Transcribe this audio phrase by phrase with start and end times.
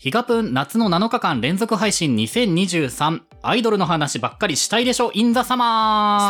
[0.00, 5.56] ヒガプン夏の7日間連続配信2023アイドルの話ばっかりしたいでしょ in the summer サ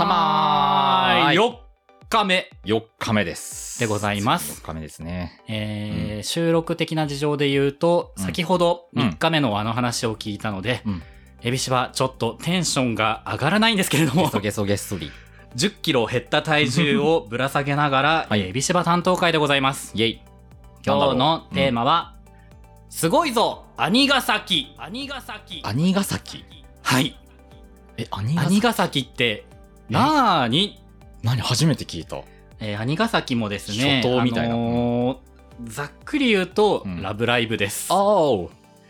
[0.09, 1.35] マー。
[1.35, 1.55] 4
[2.09, 2.51] 日目。
[2.65, 3.79] 4日目です。
[3.79, 4.61] でございます。
[4.61, 5.41] 4日目ですね。
[5.47, 8.25] えー収録的な事情で言うと、うん。
[8.25, 9.03] 先ほどうん。
[9.11, 11.03] 3日目のあの話を聞いたので、うん。
[11.43, 14.25] エビシバちょっとテンションが上がらないんですけれども。
[14.25, 15.13] ゲソゲソゲソリ。
[15.55, 18.41] 10キロ減った体重をぶら下げながら、 はい。
[18.41, 19.93] えーエビシバ担当会でございます。
[19.95, 20.21] イェイ。
[20.85, 22.17] 今日のテーマは、
[22.91, 23.65] すごいぞ。
[23.77, 26.45] 兄ヶ崎兄ヶ崎兄ヶ崎。
[26.83, 27.17] はい。
[27.97, 29.47] え、兄ヶ崎兄ヶ崎って
[29.89, 30.83] なーに、
[31.23, 32.23] 何初めて聞いた？
[32.59, 34.55] えー、兄ヶ崎もですね初頭みたいな。
[34.55, 35.19] あのー
[35.65, 37.03] ざっくり言うと、うん。
[37.03, 37.93] ラブライブです。
[37.93, 38.49] あー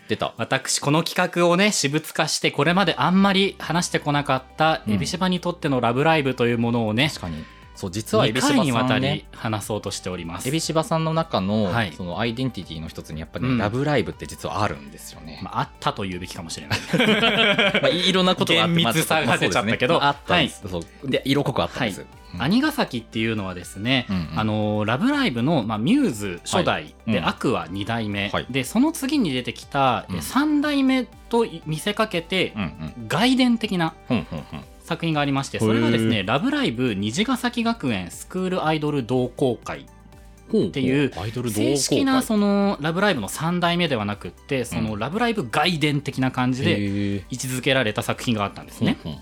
[0.09, 0.33] 出た。
[0.37, 4.93] 私この企画をね私物化してこれまであんまり話してこなかったうん。
[4.93, 7.43] エビシバにとってのラブライブというものをね、確かに。
[7.81, 9.15] そう、実はエ2ビシバさんね。
[9.15, 9.25] り。
[9.31, 10.47] 話そうとしております。
[10.47, 11.93] エビシバさんの中の、はい。
[11.93, 13.57] そのアイデンティティの一つにやっぱね、うん。
[13.57, 15.39] ラブライブって実はあるんですよね。
[15.41, 16.79] まあ、あったと言うべきかもしれない。
[17.81, 19.95] まあ、いいろんなことがあって厳密さが出ちゃったけど。
[19.95, 20.63] まあああったんです。
[20.69, 21.09] そう。
[21.09, 22.05] で、色濃くあったんです。
[22.35, 22.41] うん。
[22.43, 24.39] 兄ヶ崎っていうのはですね、うんうん。
[24.39, 27.27] あのラブライブの、まあ、ミューズ初代、で、うん。
[27.27, 28.45] アクア2代目、はい。
[28.51, 30.17] でその次に出てきた、うん。
[30.17, 33.07] 3代目と見せかけて、うんうん。
[33.07, 34.63] 外伝的なふんふんふん。
[34.91, 39.85] 作品がありましてそれがですね「ラブライブ虹ヶ崎学園スクールアイドル同好会」
[40.51, 41.77] っていうアイドル同好会。
[41.77, 46.77] 正式なそのラブライブの3代目ではなくってそのラブライブ外伝的な感じで
[47.29, 48.97] 位置づけられた作品があったんですね。
[49.01, 49.19] ふんふん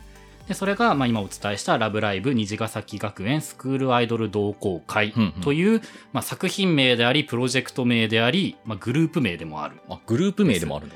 [0.50, 9.75] でそれがまあ今お伝えした「ラブライブ虹ヶ崎学園スクールアイドル同好会うんうん」という、まあ、作品名でありプロジェクト名であり、まあ、グループ名でもある。
[9.88, 10.89] あ、グループ名でもある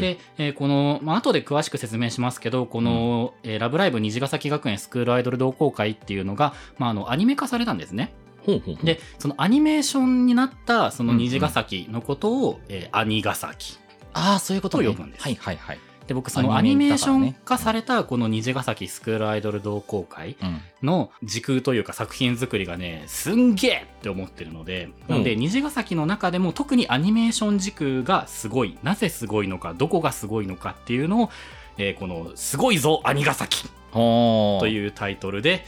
[0.00, 0.50] で、え。
[0.50, 8.14] ーこの、まあ後で詳しく説明しますけどこの、えーラブライブ虹ヶ崎学園スクールアイドル同好会」っていうのが、まあ、あのアニメ化されたんですね。
[8.46, 8.86] ほうほうほう。
[8.86, 13.76] でそのアニメーションになったその虹ヶ崎のことを、えー兄ヶ崎
[14.12, 14.84] ああ、そういうことね。
[14.84, 15.22] と呼ぶんです。
[15.22, 15.78] はいはいはい。
[16.10, 20.60] で僕そのアアニメーション化されたこの虹ヶ崎スクールアイドル同好会うん。
[20.82, 31.30] の時空というか作品作りがねすんげえって思ってるのでなのでうん虹ヶ崎の中でも特にアニメーション時空がすごいなぜすごいのかどこがすごいのかっていうのを、
[31.78, 34.60] えーこの「すごいぞ兄ヶ崎」はあ。
[34.60, 35.64] というタイトルで、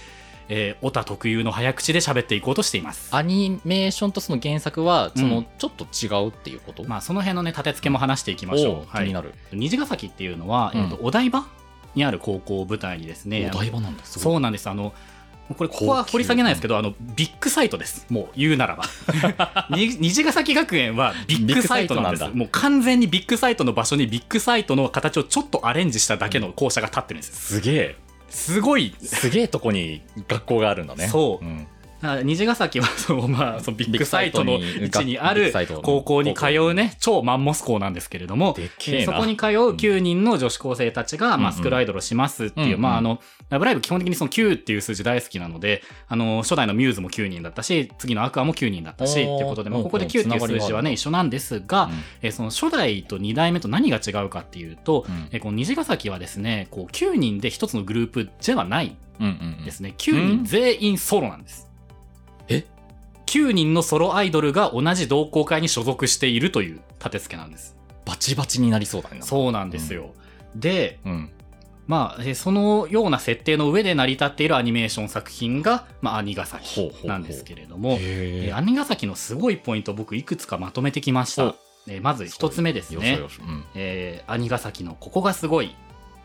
[0.48, 3.14] えー、オタ特有の早口で喋っていこうとしています。
[3.14, 5.46] アニメーションとその原作は、その、うん。
[5.58, 6.84] ちょっと違うっていうこと？
[6.84, 8.74] まあ、その辺のね立て付けも話していきましょう。
[8.74, 9.34] おー気になる。
[9.52, 10.80] 虹ヶ咲っていうのは、うん。
[10.80, 11.46] えーとお台場
[11.94, 14.04] にある高校を舞台にですねお台場なんだ。
[14.04, 14.68] すそうなんです。
[14.68, 14.92] あの
[15.56, 18.06] これここは掘り下げないですけど、あのビッグサイトです。
[18.08, 18.84] もう言うならば。
[19.76, 22.30] に虹ヶ咲学園はビッグサイトなんです。
[22.32, 27.96] もう完全にビッグサイトの場所にビッグサイトの形をちょっとアレンジしただけの校舎が立ってるんですすげえ。
[28.32, 31.06] すごいすげえとこに学校があるんだね。
[31.06, 31.66] そううん。
[32.24, 35.52] 虹ヶ崎はその、まあ、そのビッグサイトの位置にある
[35.82, 38.56] 高校に通うね超マンモス校なんですけれども
[39.04, 42.80] そこに通う9人の女子高生たちが、まあ、スクールアイドルをしますっていう、うんうん。
[42.82, 51.90] まあ、あの、ラブライブ基本的にその9っていう数字大好きなので、あの、初代のミューズも9人だったし、次のアクアも9人だったし、っていうことで、まあ、うんここで9っていう数字はね、一緒なんですが、
[52.22, 55.28] えーその初代と2代目と何が違うかっていうと、うん。
[55.32, 59.64] えーこの虹ヶ崎はですね、こう9人で一つのグループではないうんうんうん。
[59.64, 59.94] ですね。
[59.96, 61.71] 9人全員ソロなんです。
[63.34, 67.76] え ?9 人のソロアイドルが同じ同好会に所属しているという立て付けなんです。
[68.04, 69.18] バチバチになりそうだね。
[69.22, 70.10] そうなんですよ。
[70.56, 71.30] で、うん。
[71.86, 81.56] まあ、えーそのような設定の上で成り立っているアニメーション作品が、まあ、兄ヶほうほう崎ほうなんですけれども、えへー兄ヶ崎のすごいポイントを僕いくつかまとめてきましたお。
[81.88, 83.18] えーまず一つ目ですね。
[83.18, 85.74] ようんえー兄ヶ崎のここがすごい。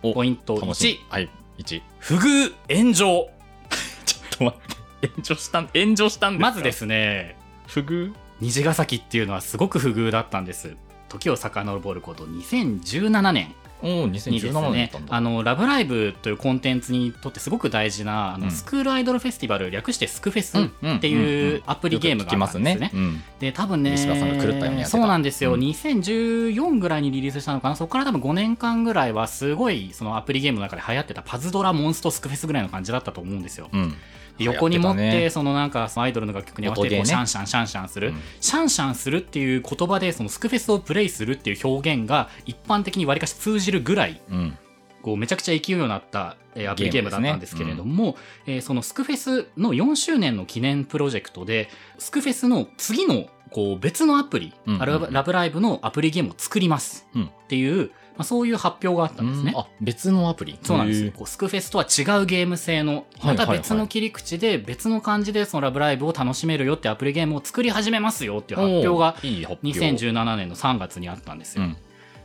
[0.03, 1.29] おポイント楽し1、みはい。
[1.57, 1.81] 1。
[1.99, 3.27] 不遇炎上。
[4.05, 4.86] ちょっと待って。
[5.01, 6.49] 炎上したん、炎上したんですか？
[6.49, 6.71] まずで。
[6.71, 7.37] すね、
[7.67, 8.13] 不遇？
[8.39, 10.75] 虹ヶ崎っていうのはすごく不遇だったんです。
[11.09, 15.15] 時を遡ること2017年おお、にです2017年だねったんだ。
[15.15, 22.91] あの「ラブライブ!」というコンテンツにとってすごく大事なあの、うんスクールアイドルフェスティバル略してスクフェスっっていうアプリゲームがあったんですね。
[22.93, 23.23] うん。
[23.39, 27.75] で多分ね西村さんが狂ったようにそうなんですよ、うん2014ぐらいにリリースしたのかな？
[27.75, 33.69] そこから多分5年間ぐらいはすごいそのアプリゲームの中で流行ってたパズドラモンストスクフェスぐらいの感じだったと思うんですよ。
[33.71, 33.95] うん。
[34.37, 38.21] で横に持ってそのなんかそのアイドルの楽曲に合わせてこうシャンシャンシャンシャンする、うん。
[38.39, 44.57] シャンシャンするっていう言葉でそのスクフェスをプレイするっていう表現が一般的にわりかし通じるぐらいうん。
[45.01, 55.13] こうめちゃくちゃ勢いようになった、えーアプリゲームだったんですけれども、えーそのスクフェスの4周年の記念プロジェクトでスクフェスの次のこう別のアプリ、うんうんうん。
[55.13, 57.25] ラブライブのアプリゲームを作りますうん。
[57.25, 59.53] っていう、まあ、そういう発表があったんですね。
[59.55, 69.79] あ、別のアプリそうなんですへよこうスクフェスとは違うゲーム性のまた別の切り口で別の感じでそのラブライブを楽しめるよってアプリゲームを作り始めますよっていう発表がおーいい発表。
[69.79, 71.63] 2017年の3月にあったんですよ。
[71.63, 71.77] うん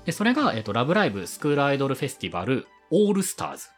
[0.05, 3.69] で、それが、えっ、と、ラブライブスクールアイドルフェスティバルオールスターズ。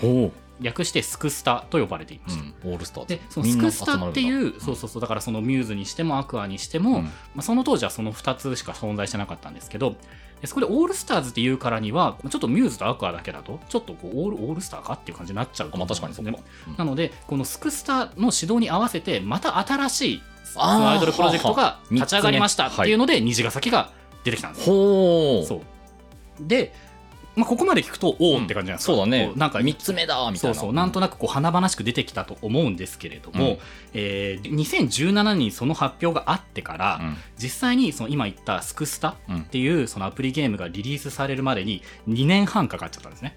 [0.00, 0.30] ほ
[0.60, 2.28] 略してスクスタと呼ばれていまう。
[2.28, 2.44] うした。
[2.44, 2.54] ん。
[2.72, 3.08] オールスターズ。
[3.08, 9.96] で、そのスクスタっていう、そうそうそう、だからそのミューズにしてもアクアにしても、うんまあ、その当時はその2つしか存在してなかったんですけど、で
[10.46, 16.32] そこでオールスターズっていうからには、ちょっとミューズとアクアだけだと、ちょっとこうオールオールスターかっていう感じになっちゃうとあ、ま思あ確かにそうか。
[16.68, 20.22] うんなので、このスクスタの始動に合わせて、また新しい
[20.56, 23.90] アイドルプロジェクトが立ち上がりましたっていうので、虹ヶ咲が
[24.24, 24.74] 出てきたんですよ。
[24.74, 25.46] ほう。
[25.46, 25.60] そう。
[26.40, 26.72] で、
[27.36, 29.30] まあ、ここまで聞くと、おおって感じなんですか、そうだね。
[29.32, 29.38] こ。
[29.38, 30.54] なんか、三つ目だみたいうな。
[30.54, 33.58] そそう、なんとなくこう華々しく出てきたと思うんですけれども、うん。
[33.94, 37.16] えー2017年にその発表があってから、うん。
[37.36, 39.38] 実際にその今言ったスクスタうん。
[39.40, 43.36] っていうそのアプリゲームがリリースされるまでに2年半かかっちゃったんですね。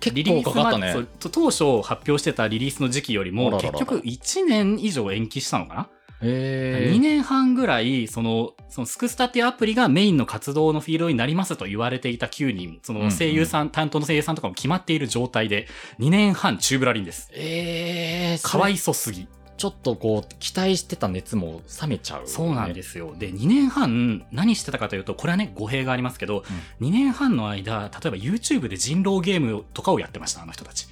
[0.00, 0.80] 結リリース構かかったね。
[0.80, 1.08] までそう。
[1.30, 5.88] 当初発表してたリリースの時期よりも結局1年以上延期したのかな？
[6.24, 13.08] へ2年半ぐらいそのそのスクスタっていうアプリがメインの活動のフィールドになりますと言われていた9人そうんうん。
[13.08, 15.66] の声優さん、担当の声優さんとかも決まっている状態で
[16.00, 17.30] 2年半宙ぶらりんです。
[17.32, 19.28] えー、かわいそすぎ。
[19.56, 22.22] ちょっとこう、期待してた熱も冷めちゃう、。
[22.26, 23.14] そうなんですすよ。
[23.16, 26.44] で2年半何してたかというとこれはね語弊がありますけど、
[26.80, 30.88] 2年半の間例えば YouTube で人狼ゲームとかをやってましたあの人たち。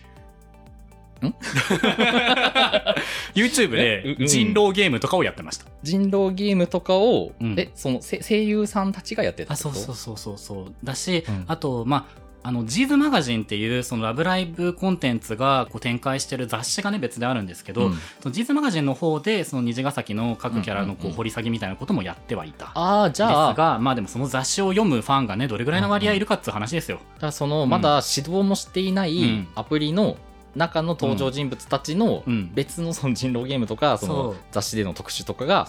[1.22, 1.34] ん？
[3.34, 5.66] YouTube で人狼ゲームとかをやってました。
[5.82, 7.58] 人狼ゲームとかを、うん。
[7.58, 10.74] え、そのせ声優さんたちがやってたそうそうそうそうそう。
[10.84, 11.44] だし、うん。
[11.48, 17.98] あとまああの、ジーズマガジンっていう、そのラブライブコンテンツがこう展開してる雑誌がね、別であるんですけど、うん。
[18.20, 21.12] そのジーズマガジンの方で、その虹ヶ崎の各キャラのこうんうんうん。
[21.12, 22.72] う掘り下げみたいなこともやってはいた。
[22.74, 26.98] ああ、じですゃあ、が、まあでもその雑誌を読むファンがね、どれぐらいの割合いるかっていう話ですよ。
[27.14, 29.48] だからその、まだ指導もしていないうん。
[29.54, 30.16] アプリの
[30.54, 35.68] 中の登場人物たちのうん別のその人狼ゲームとか、その雑誌での特集とかが。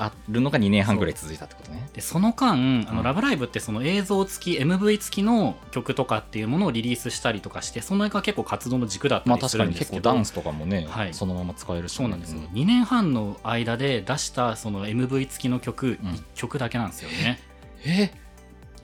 [0.00, 1.90] あるのが2年半ぐらい続いたってことね。
[1.92, 12.40] で、その間、あの、うんラブライブってその映像付き、MV 付きの曲とかっていうものをリリースしたりとかして、その辺が結構活動の軸だったりすまあ確かにるんですけど、結構ダンスとかもね、はいそのまま使えるし、そうなんですよ。
[12.52, 17.40] 2年半の間で出したその MV 付きの曲、うん1曲だけなんですよね。
[17.84, 18.27] ええ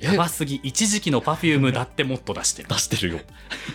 [0.05, 0.57] やばすぎ。
[0.63, 2.69] 一時期の Perfume だってもっと出してる。
[2.69, 3.21] 出してるよ。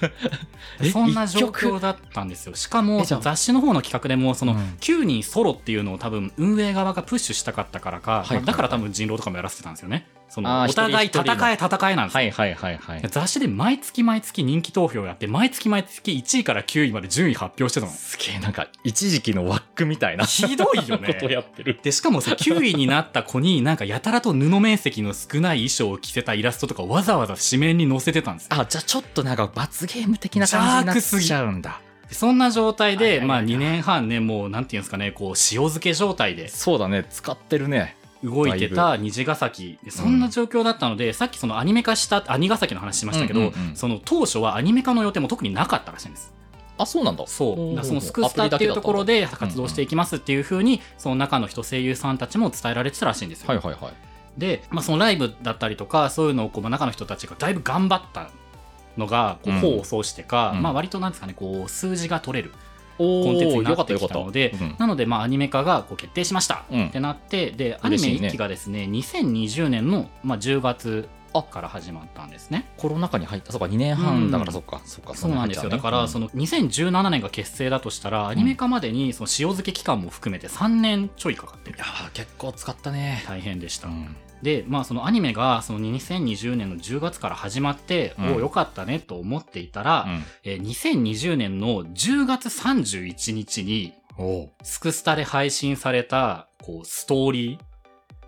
[0.82, 0.90] え？
[0.92, 2.56] そんな状況だったんですよ。
[2.56, 10.08] しかも雑誌の方の企画でもそのうん9人ソロっていうのを多分運営側がプッシュしたかったからか、だから多分人狼とかもやらせてたんですよね。
[10.30, 12.20] そのお互い戦え戦えなんですよ。
[12.20, 13.02] はいはいはいはい。
[13.10, 17.92] 雑誌で毎月毎月人気投票やって毎月毎月1位から9位まで順位発表してたの。
[17.92, 21.80] すげえ、なんか一時期のワックみたいなひどいよねことやってる。
[21.82, 28.56] で、しかもさ、9位になった子になんかやたらと布面積の少ない衣装を着せたイラストとかわざわざ紙面に載せてたんですよ。
[28.60, 31.82] あ、じゃあちょっとなんか罰ゲーム的な感じになっちゃうんだ。
[32.08, 37.96] でそんな状態で、まあ2年半ね、もうなんていうんですかね、こう塩漬け状態でそうだね、使ってるね。
[38.24, 46.34] 動いてた虹ヶ崎でそんな状況だったので、さっきそのアニメ化した兄ヶ崎の話しましたけど、その当初はアニメ化の予定も特になかったらしいんです。
[46.78, 47.28] あ、そうなんだ。
[47.28, 47.86] そう。
[47.86, 53.48] そのスクスタっていうところで活動していきますっていうふうに、その中の人声優さんたちも伝えられてたらしいんですよ。
[53.50, 53.94] はいはいはい。
[54.40, 58.30] で、まあ、そのライブだったりとかそういうのをこうまあ中の人たちがだいぶ頑張った
[58.98, 62.56] のがこううん功を奏してか、うんまあ、割となんですかねこう数字が取れるお
[63.00, 64.76] コンテンツになってきたので、うん。
[64.78, 66.66] なのでまあアニメ化がこう決定しました。
[66.70, 66.88] うん。
[66.88, 68.28] ってなってでアニメ嬉しいね。
[68.28, 71.08] 1期がですね2020年のまあ10月
[71.44, 72.70] から始まったんですね。
[72.78, 73.52] コロナ禍に入った。
[73.52, 74.46] そうか、2年半だかうん。
[74.48, 75.16] らそっか、そっか。
[75.16, 81.78] そうなんですよ、だからその、の2017年が結成だとしたらアニメ化までにその塩漬け期間も含めて3年ちょいかかってる。
[81.78, 83.24] いやー結構使ったね。
[83.28, 84.16] 大変でした、うん。
[84.42, 88.32] で、まあ、そのアニメがその2020年の10月から始まって、うん。
[88.34, 90.24] おおよかったねと思っていたら、うん。
[90.44, 93.94] えー2020年の10月31日に
[94.64, 97.69] スクスタで配信されたこうストーリー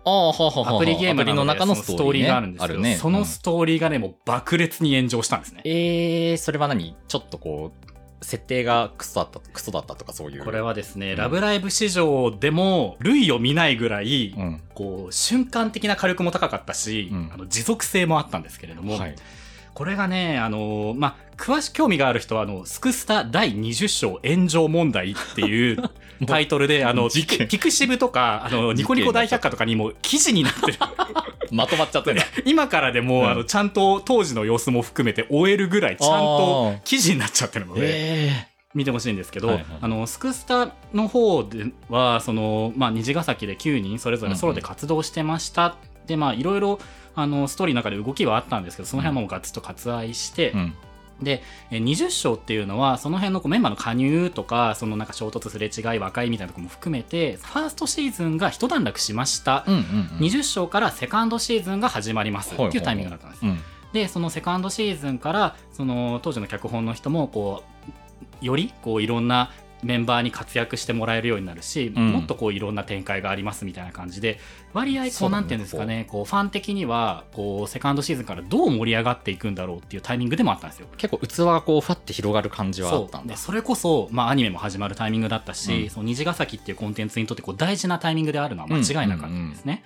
[0.04, 2.96] ああ、はあはあはあアプリゲームの中のストーリー,、ね、があるんですけど、あるね。
[2.96, 5.62] そのストーリーがねもう爆裂に炎上したんですね。
[5.64, 6.96] えー、それは何？
[7.08, 10.44] ちょっとこう、設定がクソだった、クソだったとかそういう。
[10.44, 14.60] これはですね、うんラブライブ史上でも類を見ないぐらい、うん。
[14.74, 19.14] こう瞬間的な火力も高かったし、うんあの持続性もあったんですけれども、はい。
[19.74, 25.78] これがね、あのーまあ、詳し興味がある人は、あの、スクスタ第20章炎上問題っていう
[26.26, 30.78] タイトルで、あの、ピクシブとか、あの、ニコニコ大百科とかにも記事になってる。
[31.50, 32.22] まとまっちゃってんだ。
[32.44, 45.76] 今からでも、うんあの、ちゃんと当時の様子も含めて終えるぐらい、ちゃんと記事になっちゃってるので、え見てほしいんですけど、はいはいあの、スクスタの方では、その、まあ、虹ヶ崎で9人それぞれソロで活動してました。
[46.06, 46.78] で、まあ、いろいろ、
[47.14, 50.56] あの、ストーリーの中で動きはあったんですけど、その辺はもうガツッと割愛して、ー。
[50.56, 50.74] うん。
[51.22, 59.64] で、えー20章っていうのは、その辺のこうメンバーの加入とか、そのなんか衝突すれ違い、和解みたいなところも含めて、ファーストシーズンが一段落しました。
[59.66, 59.86] うんうんうん。
[60.18, 63.46] 20章からセカンドシーズンが始まりますっていうタイミングだったんです。
[63.46, 63.60] うん。
[63.92, 67.62] で、そのセカンドシーズンから、その当時の脚本の人も、こ
[68.42, 69.52] う、よりこういろんな
[69.82, 74.38] メンバーに活躍してもらえるようになるし、うんもっとこういろんな展開がありますみたいな感じで、
[74.72, 80.86] 割合こうなんていうんですかね、こうファン的には、こうセカンドシーズンからどう盛り上がっていくんだろうっていうタイミングでもあったんですよ。
[80.96, 83.36] 結構器がこう、ファって広がる感じはあったんで。
[83.36, 89.82] それこそ、まあ、アニメも始まるタイミングだったし、うんその虹ヶ崎っていうコンテンツにとってこう大事なタイミングであるのは間違いなかったんですね。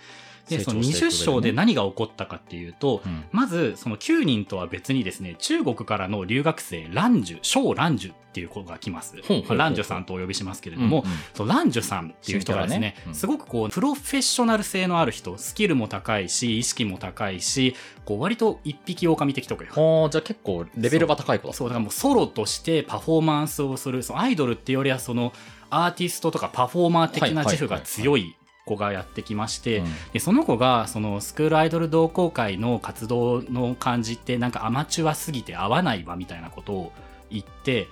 [0.48, 3.24] でその20章で何が起こったかっていうと、うん。
[3.32, 9.16] まずその9人とは別にですね中国からの留学生ランジュ小ランジュっていう子が来ます。
[9.48, 11.16] ランジュさんとお呼びしますけれども、うんうん。
[11.34, 12.96] そのランジュさんっていう人がですねね。
[13.08, 13.14] うん。
[13.14, 17.74] すごくこうプロフェッショナル性のある人スキルも高いし意識も高いし
[18.04, 21.54] こう割と一匹狼的とかいうほーじゃあ結構レベルが高い子だ。
[21.54, 25.32] そうだからもうソロとしてパフォーマンスをするそのアイドルっていうよりはその
[25.70, 28.35] アーティストとかパフォーマー的な自負が強い
[28.66, 29.86] 子がやってきまして、うん。
[30.12, 36.92] でその子がそのスクールアイドル同好会の活動の感じってなんかアマチュアすぎて合わないわみたいなことを
[37.30, 37.88] 言って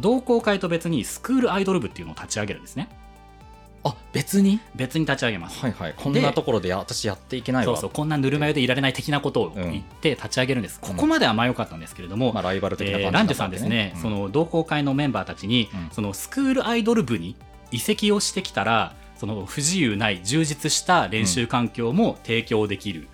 [0.00, 2.88] 同好会と別にスクールアイドル部っていうのを立ち上げるんですね。
[3.82, 4.60] あ別に？
[4.74, 5.58] 別に立ち上げます。
[5.58, 5.94] はいはい。
[5.96, 7.72] こんなところでや私やっていけないわ。
[7.72, 14.02] そうそうこんなぬるま湯でいられない的なことを言って立ち上げるんです、ここまではまあ良かったんですけれども、まあライバル的な感じえーランジュさんですね、うん。
[14.02, 15.88] その同好会のメンバーたちに、うん。
[15.92, 17.36] そのスクールアイドル部に
[17.70, 23.06] 移籍をしてきたらその不自由ない充実した練習環境も提供できる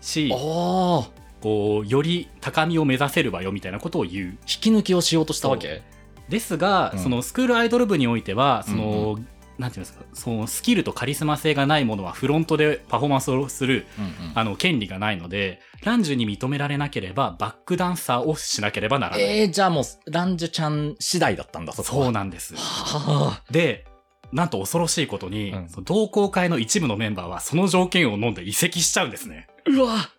[0.00, 4.26] し、こうより高みを目指せるわよみたいなことを言う。
[4.26, 5.82] 引き抜きをしようとしたわけ？
[6.28, 6.98] ですが、うん。
[6.98, 9.18] そのスクールアイドル部においてはその、
[9.56, 14.12] なんていうんですかそのスキルとカリスマ性がないものはフロントでパフォーマンスをするうんうん。
[14.34, 23.86] あの権利がないのでランジュに認められなければバックダンサーをしなければならない、えー、じゃあもうランジュちゃん次第だったんだそそうなんですはで
[24.32, 25.68] なんと恐ろしいことに、うん。
[25.84, 29.48] 同好会の一部のメンバーはその条件を飲んで移籍しちゃうんですね。
[29.66, 30.10] あうわ。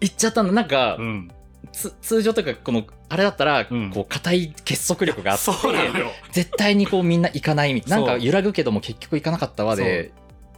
[0.00, 1.30] 行っちゃったんだなんか、うん。
[1.72, 3.90] つ通常というかこのあれだったら、うん。
[3.90, 6.10] こう硬い結束力があってそうなのよ。
[6.32, 7.96] 絶対にこうみんな行かないみたいな。
[7.96, 10.12] なんか揺らぐけども結局行かなかったわで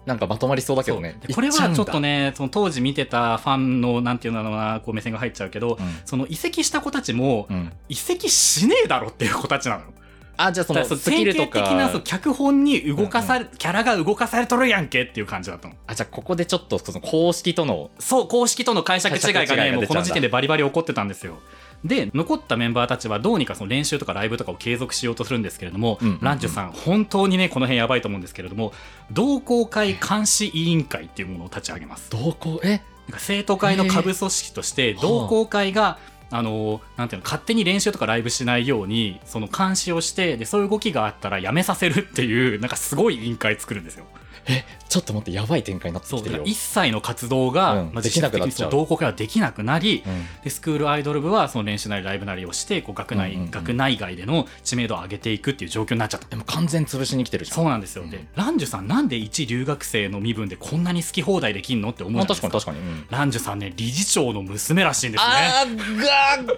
[0.06, 1.18] なんかまとまりそうだけどね。
[1.34, 6.00] これはちょっとね、その当時見てたファンの、なんていうのかな、こう目線が入っちゃうけど、うん。
[6.04, 7.72] その移籍した子たちも、うん。
[7.88, 9.94] 移籍しねえだろっていう子たちなのよ。
[10.36, 15.74] あじゃあそのスキルと典型的なそうか脚本に動かされ、キャラが動かされとるやんけっていう感じだったの。
[15.86, 19.76] あじゃあここでちょっとその公式とのそう、公式との解釈違いがね、だ。
[19.76, 21.38] もうこの時点でバリバリ起こってたんですよ。
[21.84, 26.20] で、残ったメンバーたちはどうにかその練習とかライブとかを継続しようとするんですけれども、うんうんうん。
[26.22, 28.72] ランジュさん、本当にね、この辺やばいと思うんですけれども、
[29.12, 32.10] 同好会監視委員会っていうものを立ち上げます。
[32.10, 32.80] 同行え？
[33.06, 35.98] なんか生徒会の下部組織として、同好会が、
[36.36, 44.04] あのなんていうの勝手に練習とかライブしないようにその監視をしてでそういう動きがあったらやめさせるっていうなんかすごい委員会作るんですよ。
[44.46, 46.42] えちょっと待ってやばい展開になってきてるよ。
[46.44, 48.70] 一切の活動が、うんまあ、できなくなっちゃう。
[48.70, 50.26] 同好会はできなくなり、うん。
[50.44, 53.50] でスクールアイドル部はその練習なりライブなりをしてこう学内、うんうんうん。
[53.50, 56.28] 学内外での知名度を上げていくっていう状況になっちゃった。
[56.28, 57.56] でも完全潰しに来てるじゃん。
[57.56, 58.10] そうなんですよ、うん。
[58.10, 62.50] でランジュさんなんで一留学生の身分でこんなに好き放題できんのって思うじですか。
[62.50, 62.72] 確か？
[62.72, 62.92] に確か？
[62.92, 63.06] に、うん。
[63.10, 65.30] ランジュさんね理事長の娘らしいんですね。
[65.32, 66.54] あーが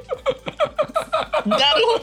[1.47, 1.99] なるほ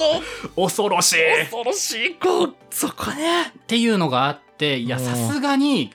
[0.56, 0.66] ど。
[0.68, 1.42] 恐ろしい。
[1.42, 2.16] っ恐ろしい。
[2.16, 3.52] 子そこね。
[3.68, 5.04] ていうのがあっていやうん。
[5.04, 5.92] さすがに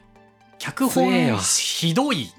[0.59, 2.31] 脚本ひどい。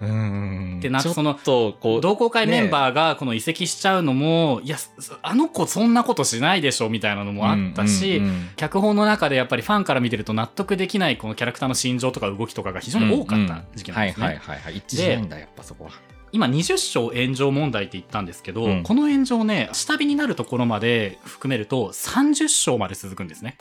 [0.00, 0.80] うん。
[0.80, 1.72] でなんかその同
[2.16, 4.76] 好会メンバーがこの移籍しちゃうのも、いや
[5.22, 8.48] あの子そんなことしないでしょみたいなのもあったし、うんうんうん。
[8.56, 14.26] 脚本の中でやっぱりファンから見てると納得できないこのキャラクターの心情とか動きとかが非常に多かった時期なんですね。
[14.26, 14.76] はいはいはいはい。
[14.78, 15.90] 一致しないんだやっぱそこは。
[16.32, 18.82] 今20章炎上問題って言ったんですけど、うん。
[18.82, 23.56] この炎上ね下火になるところまで含めると30章まで続くんですね。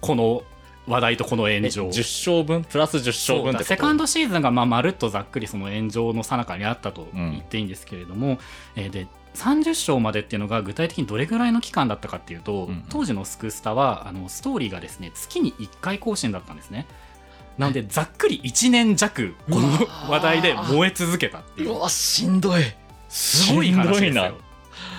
[0.00, 0.42] この
[0.86, 2.64] 話題とこのえ炎上10勝分？
[2.64, 8.38] プラス10勝分セカンドシーズンがまあまるっとざっくりその炎上の最中にあったと言っていいんですけれども、
[8.76, 12.84] えーで30章までっていうのが具体的にどれぐらいの期間だったかっていうと、うん。
[12.90, 16.86] 当時のスクスタはあのストーリーがですね月に1回更新だったんですね。
[17.56, 19.68] なのでざっくり1年弱この
[20.10, 21.70] 話題で燃え続けたっていう。
[21.70, 22.62] うわしんどい。
[23.08, 24.34] すごい話ですよ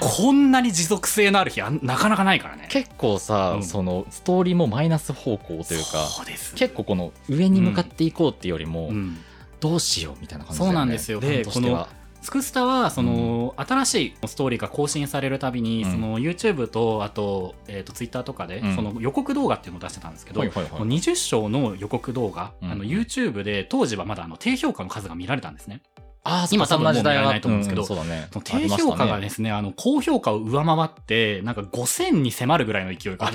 [0.04, 2.68] こんなに持続性のある日あんなかなかないからね。
[2.70, 3.64] 結構さ、うん。
[3.64, 9.18] そのストーリーもマイナス方向というかそうです結構この上に向かっていこうっていうよりも、うん。
[9.60, 10.66] どうしようみたいな感じね。
[10.68, 11.20] そうなんですよ。
[11.20, 11.90] でファンとしては
[12.24, 15.92] スクスタはその、新しいストーリーが更新されるたびに、うん。
[15.92, 18.76] その YouTube とあと,、えー、と Twitter とかで、うん。
[18.76, 22.72] その予告動画っていうのを出してたんですけど、はいはいはいこの20章の予告動画、うん。
[22.72, 25.82] あの YouTube で当時はまだあの低評価の数が見られたんですね。
[26.26, 28.30] ああ、今そんな時代は多分もう見られないと思うんですけどうそうだね。
[28.44, 33.28] 低評価がですね、あの、高評価を上回って、なんか5000に迫るぐらいの勢いが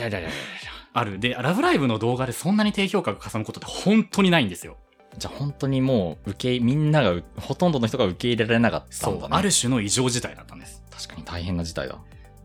[0.94, 1.18] ある。
[1.18, 4.76] で、ラブライブの動画でそんなに低評価がかさむことって本当にないんですよ。
[5.14, 5.18] ゃ。
[5.18, 9.20] じゃあ本当にもう、受け、みんながう、ほとんどの人が受け入れられなかったんだね。。
[9.20, 10.82] そうある種の異常事態だったんです。
[10.90, 11.98] 確かに大変な事態だ。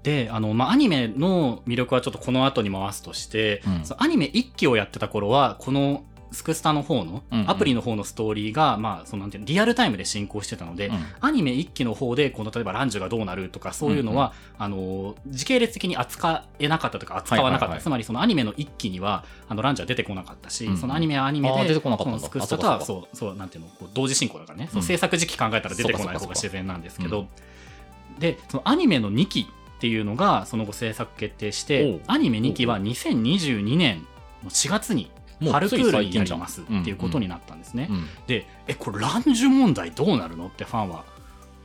[0.03, 11.05] で、あの、まあ、アニメの魅力はちょっとこの後に回すとして、うんアニメ1期をやってた頃は、このスクスタの方の、アプリの方のストーリーが、まあ、そのなんていうの、リアルタイムで進行してたので、うん。
[11.21, 17.65] アニメ1期の方で、この例えばランジュがどうなるとか、そういうのは、あの、時系列的に扱えなかったとか、扱わなかった。
[17.65, 27.27] はいはいはいつまり、そのアニメの1期には、あの、ランジュは出てこなかったし、うんそのアニメはアニメで、そのスクスタとは、あそそう、そう、なんていうの、こう同時進行だからね、制作時期考えたら出てこない方が自然なんですけど、
[28.19, 34.05] で、そのアニメの2期っていうのが、その後制作決定しおてう、アニメ2期は2022年
[34.43, 37.87] の4月に、もう春クールになりますっていうことになったんですね。
[37.89, 38.07] うん。
[38.27, 41.05] で、え、これランジュ問題どうなるのってファンは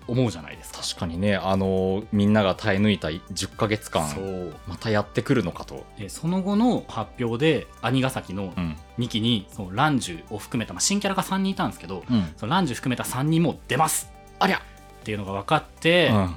[0.08, 0.80] 思うじゃないですか。
[0.80, 5.84] 確かにね、あの、みんなが耐え抜いた10ヶ月間、そうまたやってくるのかと。
[5.98, 8.76] でその後の発表で兄ヶ崎のうん。
[8.98, 12.32] 2期にそのランジュを含めた、まあ、新キャラが3人いたんですけどうん。
[12.36, 14.10] そのランジュ含めた3人も出ます
[14.40, 14.60] ありゃっ
[15.04, 16.36] ていうのが分かって、うん。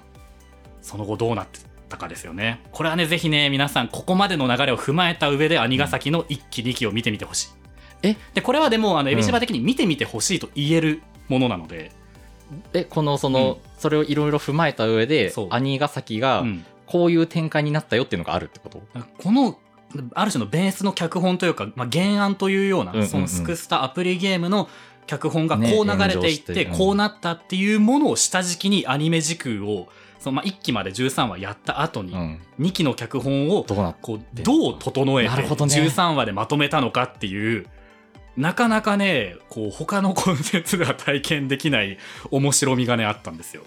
[0.81, 1.59] その後どうなって
[1.91, 2.61] たかですよね。
[2.71, 7.49] これはねぜひね皆さんここまでの流れを踏まえた上で兄ヶ崎の1期2期を見てみてほしい、
[8.01, 8.15] え？
[8.33, 11.91] でこれはでもあのうんエビシバ的に見てみてほしいと言えるものなので、
[12.73, 16.65] え、この、その、それをいろいろ踏まえた上でそう、兄ヶ崎がう、ん。
[16.85, 18.81] こういう展開になったよっていうのがあるってこと？
[19.17, 19.57] この
[20.13, 23.09] ある種のベースの脚本というか、まあ、原案というような、うんうんうん。
[23.09, 24.67] そのスクスタアプリゲームの
[25.07, 26.77] 脚本がこうね流れていっ炎上て、してうん。
[26.77, 29.87] こうなったっていうものを下敷きにアニメ時空を
[30.21, 32.39] そのまあ1期まで13話やった後に、うん。
[32.59, 37.67] 2期の脚本をどうこうどう整えてなるほどね13話でまとめたのかっていう
[38.37, 41.97] なかなかねこう他のコンテンツでは体験できない
[42.29, 43.63] 面白みがねあったんですよ。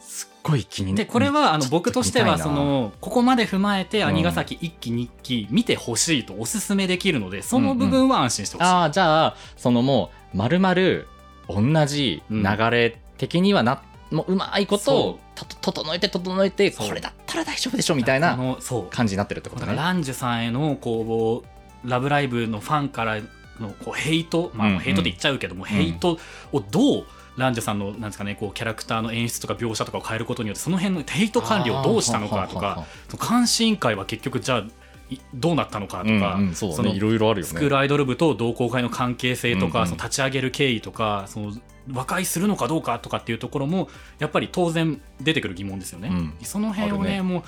[0.00, 8.68] すっごい気にでこれはあの僕としてはそのここまで踏まえてうん兄ヶ崎1期2期見てほしいとおすすめできるのでその部分は安心してほしい。
[8.68, 11.06] ああ、じゃあ、そのもう、まるまる
[11.48, 18.56] 同じ流れ的にはな、もううまいことをと整えて整えて、これだったら大丈夫でしょみたいあな
[18.90, 19.74] 感じになってるってことね。
[19.74, 21.48] ランジュさんへのこう
[21.88, 23.20] 「ラブライブ!」のファンから
[23.60, 26.18] のこうヘイト、まあ、うんうんヘイトって言っちゃうけども、ヘイト
[26.52, 32.84] をどうランジュさんのなんですかねこうキャラクターの演出とか描写とかを変えることによってその辺のヘイト管理をどうしたのかとか
[33.16, 34.64] 監視委員会は結局じゃあ
[35.08, 36.74] いどうなったのかとか、うんうん、そね。
[36.74, 37.48] そのいろいろあるよね。
[37.48, 41.52] スクールアイドル部と同好会の関係性とか、うんうんその立ち上げる経緯とかその
[41.90, 43.88] 和解するのかどうかとかっていうところも
[44.18, 46.08] やっぱり当然出てくる疑問ですよね。
[46.08, 47.42] うんその辺をねねもう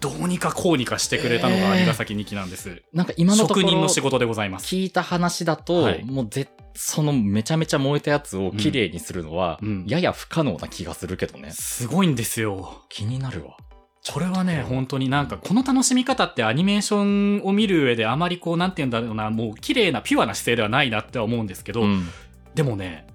[0.00, 2.82] どうにかこうにかしてくれたのがえー有ヶ崎2期なんです。
[2.92, 4.66] なんか今のところ職人の仕事でございます。
[4.66, 6.48] 聞いた話だと、はいもうぜ
[6.80, 11.50] そのめちゃめちゃ燃えたやつを綺麗にするのは、うんやや不可能な気がするけどね。
[11.50, 12.84] すごいんですよ。
[12.88, 13.56] 気になるわ。
[14.10, 22.08] これはね、本当になんか、この楽しみ方ってアニメーションを見る上であまりこう、なんて言うんだろうな、もう綺麗なピュアな姿勢ではないなっては思うんですけど、うん
[22.54, 23.06] でもね、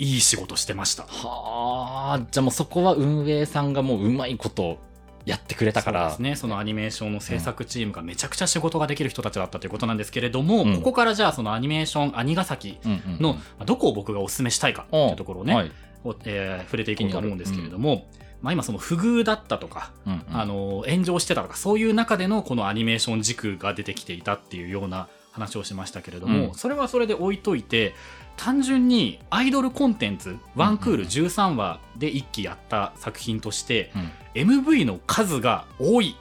[0.00, 1.04] いい仕事してました。
[1.04, 4.78] はあ、じゃあもうそこは運営さんがもううまいこと
[5.26, 6.00] やってくれたから。
[6.00, 10.76] そうですね、そのアニメーションの制作チームがめちゃくちゃ仕事ができる人たちだったということなんですけれども、うん。
[10.76, 13.22] ここからじゃあそのアニメーション兄ヶ崎うんうんうん。
[13.22, 15.72] の、まあどこを僕がお勧めしたいかっていうところをね、はい。
[16.04, 18.06] をえー触れていこうと思うんですけれども、
[18.40, 20.24] まあ、今その不遇だったとか、うんうん。
[20.32, 26.54] あの炎上してたとかそういう中でのこのアニメーション軸が出てきていたっていうような話をしましたけれども、うん。
[26.54, 27.94] それはそれで置いといて
[28.36, 34.10] 単純にアイドルコンテンツワンクール13話で1期やった作品として、うん。
[34.62, 36.16] MV の数が多い。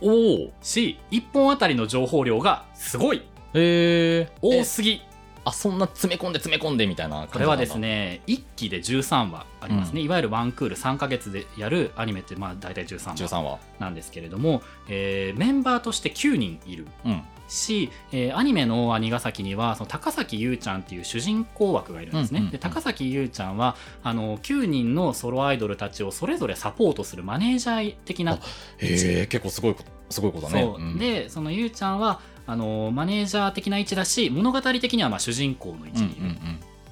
[0.00, 0.10] お
[0.46, 0.52] お。
[0.62, 3.22] し1本あたりの情報量がすごい。
[3.54, 4.60] えー、え。
[4.60, 5.02] 多すぎ。
[5.46, 13.58] あそんな詰め込んで詰め込んでみたいなこれはですね1期で13話ありますね、ういわゆるワンクール3ヶ月でやるアニメってまあ大体13話13話。
[13.78, 16.86] なんですけれども、えーメンバーとして9人いる。
[17.04, 22.38] うんし、えーアニメの兄ヶ崎にはその高崎優ちゃんっていう主人公枠がいるんですね。
[22.38, 22.52] うんうんうん。
[22.52, 28.38] で高崎優ちゃんはあの9人のソロアイドルたちをそれぞれサポートするマネージャー的なへ
[28.78, 30.62] え結構すごいことすごいことだね。
[30.62, 30.98] そう、ん。
[30.98, 36.36] でその優ちゃんはあのマネージャー的な位置だし物語的にはまあ主人公の位置にいる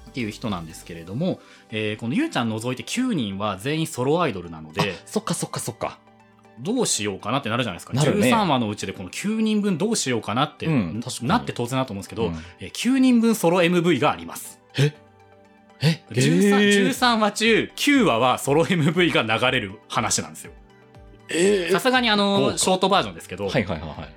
[0.09, 1.41] っていう人なんですけれども、
[1.71, 5.99] えーこの優ちゃん除いて9人は全員ソロアイドルなのでそっかそっかそっか
[6.61, 8.01] どうしようかなってなるじゃないですか、ね。
[8.01, 11.01] 13話のうちでこの9人分どうしようかなって、うん。
[11.23, 14.61] なって当然だと思うんですけど、うんえー9人分ソロ MV があります。
[14.77, 14.95] え
[15.81, 20.53] ？13, 13 13話中9話はソロ MV が流れる話なんですよ。
[21.29, 22.59] えさすがにあ豪の華。
[22.59, 24.15] ショートバージョンですけど、はいはいはいはい。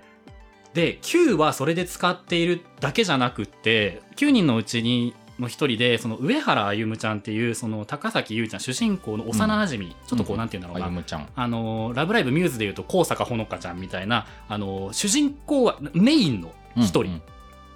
[0.74, 11.28] で9はそれで使っているだけじゃなくって9人のうちにの一人でその上原歩夢ちゃんっていうその高崎優ちゃん主人公の幼馴染、ちょっとこうなんて言うんだろうな、あゆむちゃん。
[11.36, 17.22] あのラブライブミューズでいうと高坂ほのかちゃんみたいなあの主人公はメインの一人、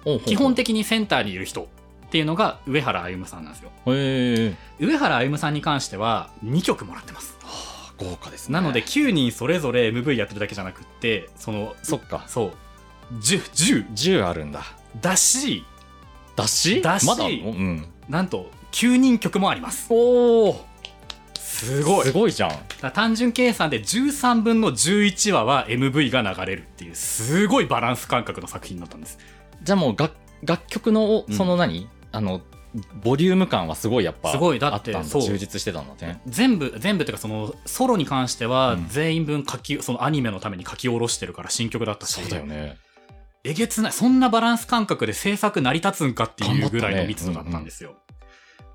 [0.04, 0.20] うんうん。
[0.20, 1.68] 基本的にセンターにいる人
[2.06, 3.70] っていうのが上原歩夢さんなんですよ。
[3.86, 7.38] 上原歩夢さんに関しては2曲もらってます。
[7.98, 8.54] 豪華ですね。
[8.54, 12.24] なので9人それぞれ MV やってるだけじゃなくってそのそっか。
[12.26, 12.52] そう。
[13.18, 14.64] 10, 10 10あるんだ。
[15.00, 15.64] だし
[16.36, 16.80] だし？
[16.82, 17.06] だし。
[17.06, 17.50] まだあんの？
[17.50, 17.86] うん。
[18.08, 19.86] なんと9人曲もあります。
[19.90, 20.64] おお
[21.36, 22.06] すごい。
[22.06, 22.50] すごいじゃん。
[22.50, 29.18] だから単純計算で13分の11話は MV が流れるっていうすごいバランス感覚の作品だったんです。
[29.62, 31.34] じゃあもう楽楽曲のうん。
[31.34, 32.40] その何、あの
[33.04, 34.58] ボリューム感はすごいやっぱすごい。
[34.58, 35.08] だってあったんだ。
[35.08, 35.22] そう。
[35.22, 36.20] 充実してたんだね。
[36.26, 38.88] 全部全部っていうかそのソロに関してはうん。
[38.88, 42.14] 全員分書き、そのアニメのために書き下ろしてるから新曲だったし。
[42.14, 42.78] そうだよね
[43.44, 47.96] えげつないそんなバランス感覚で制作成り立つんかっていうぐらいの密度だったんですよ、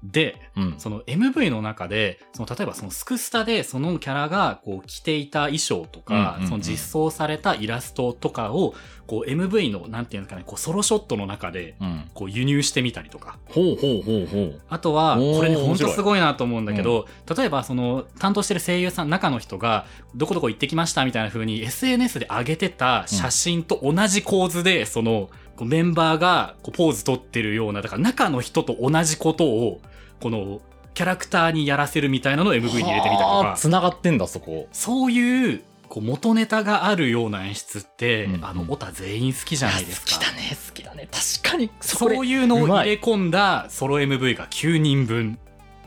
[0.03, 0.75] でうん。
[0.77, 8.73] その MV の中でその例えばそのスクスタでそのキャラがこう着ていた衣装とか、うんうんうんその実装されたイラストとかを
[9.05, 12.09] こう MV のなんていうんですかねこうソロショットの中でうん。
[12.13, 13.37] こう輸入してみたりとか。
[13.49, 14.61] ほうほうほうほう。
[14.69, 29.81] あとはこれね本面白い当すごいなと思うんだけど、例えばその担当してる声優さん中の人がどこどこ行ってきましたみたいな風に SNS で上げてた写真と同じ構図でそのこうメンバーがこうポーズ取ってるようなだから中の人と同じことを
[30.21, 30.61] この
[30.93, 33.55] キャラクターにやらせるみたいなのを MV に入れてみたりとか。
[33.55, 34.67] つながってんだそこ。
[34.71, 38.45] そういうこう元ネタがあるような演出って、うんうん。
[38.45, 40.13] あのオタ全員好きじゃないですか。
[40.13, 41.07] 好きだね好きだね。
[41.11, 45.37] 確かにそそうれいうのを入れ込んだソロ MV が9人分。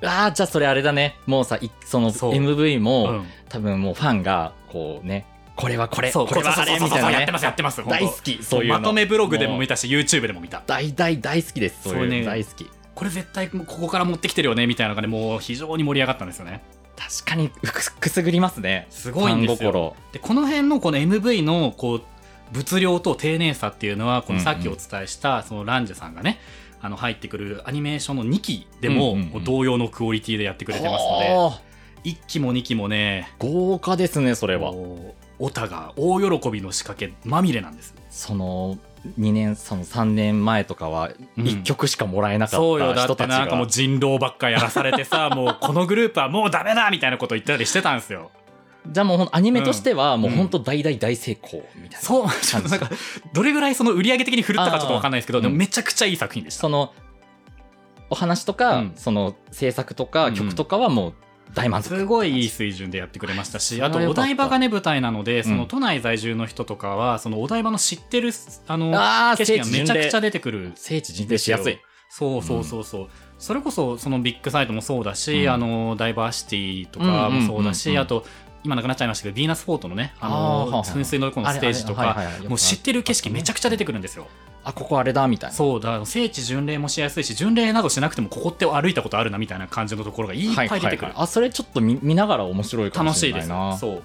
[0.04, 1.16] ああじゃあそれあれだね。
[1.26, 3.26] もうさいその MV も、うん。
[3.48, 5.26] 多分もうファンがこうね
[5.60, 7.14] これはこれそうこれはあれみたいなね。
[7.14, 8.78] やってますやってます大好きそういうの。
[8.78, 10.62] まとめブログでも見たし YouTube でも見た。
[10.66, 12.68] 大大大好きですそういう大好き。
[12.94, 16.62] これ絶対ここから持ってきてるよねみたいなのがねもう非常に盛り上がったんですよね。
[16.96, 18.86] 確かにくくすぐりますね。
[18.90, 19.96] すごいんですよ。
[20.12, 22.02] でこの辺のこの MV のこう
[22.52, 26.40] 物量と丁寧さっていうのはこのさっきお伝えしたそのランジェさんがね
[26.82, 31.60] あの入ってくるアニメーションの2期でも同様のクオリティでやってくれてますのではあ
[32.04, 34.72] 1期も2期もね豪華ですねそれは
[35.40, 37.94] オタが大喜びの仕掛けまみれなんです。
[38.10, 38.78] その
[39.18, 41.44] 2年その3年前とかはうん。
[41.44, 42.86] 1曲しかもらえなかったそうよ。
[42.88, 48.30] だって人たちが、なんかもう人狼ばっかやらされてさ もうこのグループはもうダメだみたいなこと言ったりしてたんですよ。
[48.86, 52.90] じゃあもうアニメとしてはもううん本当大大大成功みたいな、そうちょっとなんか
[53.32, 56.62] どれぐらいその売り上げ的に振るったかちょっとわかんないですけどでもめちゃくちゃいい作品でした。
[56.62, 56.92] その
[58.10, 58.92] お話とか、うん。
[58.96, 61.14] その制作とうんか曲とかはもう
[61.54, 68.30] 大満足、すごいいい水準でやってくれましたしあとお台場がね舞台なのでそのうん都内在住の人とかはそのお台場の知ってる
[68.66, 68.90] あの
[69.36, 71.78] 景色がめちゃくちゃで出てくる聖地巡礼しやすい。
[72.12, 73.08] そうそうそうそう、
[73.38, 75.52] それこそそのビッグサイトもそうだし、うん。
[75.52, 78.24] あのダイバーシティとかもそうだし、あと
[78.62, 82.16] 今なくなっちゃいましたけどヴィーナスフォートのねあの噴水の横のステージとか
[82.48, 84.26] もう知ってる景色めちゃくちゃ出てくるんですよ。
[84.62, 85.56] あここあれだみたいな。
[85.56, 91.22] そうだ聖地巡礼もしやすいし巡礼などしなくてもここって歩いたことあるなみたいな感じのところがいっぱい出てくる、はいはいはい。
[91.24, 94.02] あそれちょっと見見ながら面白いかも楽しいですしれないなそう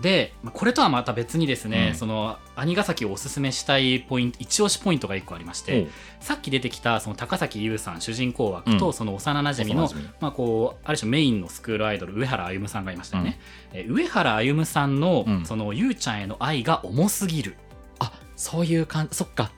[0.00, 1.94] でまあこれとはまた別にですね、うん。
[1.94, 5.88] その兄ヶ崎をおすすめしたいポイント一押しポイントが1個ありまして、
[6.20, 8.92] さっき出てきたその高崎優さん主人公枠とうん。
[8.92, 10.14] その幼なじみの、幼馴染。
[10.20, 13.38] まあ、こうある種メインのスクールアイドル上原歩夢さんがいましたよね、
[13.72, 15.46] えー上原歩夢さんの、うん。
[15.46, 17.56] そのゆうちゃんへの愛が重すぎる。
[17.98, 19.52] あそういう感じそっか。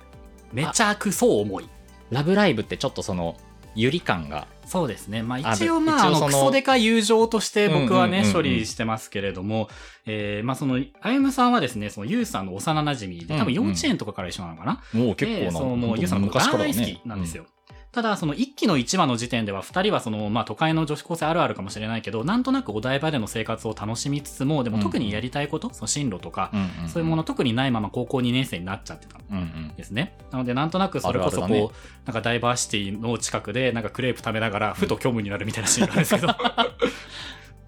[0.52, 1.68] めちゃくそ重い。
[2.10, 3.36] ラブライブってちょっとその
[3.74, 5.22] ゆり感がそうですね。
[5.22, 9.68] まああ一応まあ、あの、クソデカ友情として僕はね、処理してますけれども、
[10.06, 17.46] えーまあその、あゆむさんはですね、そのゆうさんの幼馴染で、多分幼稚園とかから一緒なのかな、もう結構なでそのもうゆうさんのこと大好きなんですよ。
[17.96, 26.88] ただ、その一期の一話の時点では、二人はその、まあ都会の女子高生あるあるかもしれないけど、なんとなくお台場での生活を楽しみつつも、でも特にやりたいこと、その進路とか、うんうんうん。
[26.90, 29.72] そういうもの特にないまま高校2年生になっちゃってたうんうん。
[29.78, 30.14] ですね。
[30.30, 31.74] なので、なんとなくそれこそこう、あるあるだね。
[32.04, 36.26] なんかダイバーシティの近くで、なんかクレープ食べながら、ふと虚無になるみたいなシーンがあるんですけど。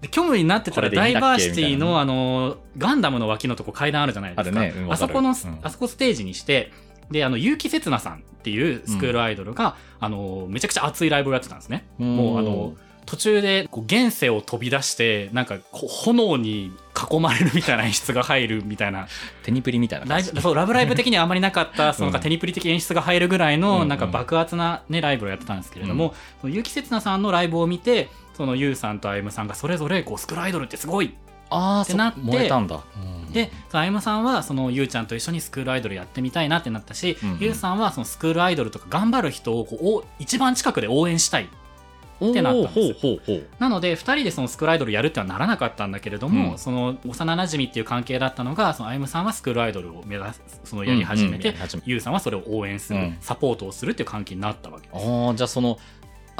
[0.01, 4.61] で虚無になってたらダイバーシティの、あの、ガンダムの脇のとこ階段あるじゃないですか。
[4.61, 4.87] あるね。
[4.91, 5.59] あそこの、うん。
[5.63, 6.71] あそこステージにして、
[7.11, 11.85] で、あの、結城刹那さんっていうスクールアイドルが、あの、めちゃくちゃ熱いライブをやってたんですね。
[11.97, 12.73] もう、あの、
[13.05, 16.71] 途中でこう現世を飛び出して、なんか炎に
[17.11, 19.07] 囲まれるみたいな演出が入るみたいな。
[19.41, 23.69] テニプリみたいなラブそうラブライブ的にはあまりなかった そのテニプリ的演出が入るぐらいうんうん。
[23.79, 31.15] のなんか爆発な、ね、ライブをやってたんですけれども、その結城刹那さんのライブを見てそのユウさんとあゆむさんがそれぞれこうスクールアイドルってすごい
[31.49, 32.83] ああってなって燃えたんだ、
[33.25, 33.31] うん。
[33.33, 37.37] でその歩夢さんはそのゆうちゃんと一緒にスクールアイドルやってみたいなってなったし、うんうん。
[37.39, 43.47] ゆうさんはそのスクールアイドルとか頑張る人をこうお一番近くで応援したいってなったんですおーほうほうほう。
[43.59, 46.57] なので2人でそのスクールアイドルやるってはならなかったんだけれども、うん。
[46.57, 53.17] その幼馴染っていう関係だったのがその歩夢さんはスクールアイドルを目指すそのやり始めて、うんうんゆうさんはそれを応援する、うん。
[53.21, 55.05] サポートをするっていう関係になったわけです。
[55.07, 55.77] ああじゃあその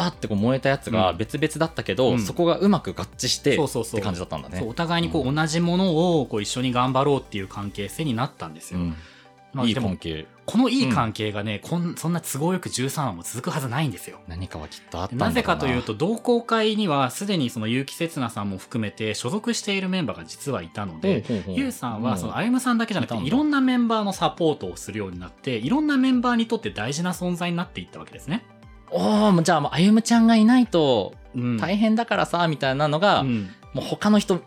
[0.01, 1.17] あってこう燃えたやつがうん。
[1.17, 2.19] 別々だったけど、うん。
[2.19, 3.99] そこがうまく合致してそうそうそう。
[3.99, 4.59] って感じだったんだね。
[4.59, 8.79] そうお互いにこう同じものをこう一緒に頑張ろうっていう関係性になったんですよ。
[8.79, 8.85] うん。
[8.87, 8.95] いい
[9.53, 10.27] まあでも関係。
[10.45, 14.19] このいい関係がね、こんそんな都合よく13話も続くはずないんですよ。
[14.27, 15.35] 何かはきっとあったんだろうな。
[15.35, 21.55] ぜかというと同好会にはすでにその結城刹那さんも含めて所属しているメンバーが実はいたので、ほうほうほう。
[21.55, 23.17] ゆうさんはそのうん歩夢さんだけじゃなくいたん。
[23.19, 28.43] だていろんなメンバーのサポートをするようになっていろんなメンバーにとって大事な存在になっていったわけですね。
[28.91, 31.57] おおじゃあ歩夢ちゃんがいないとうん。
[31.57, 33.49] 大変だからさみたいなのが、うん。
[33.73, 34.41] もう他の人